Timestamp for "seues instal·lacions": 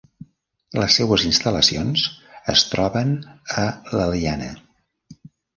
0.99-2.07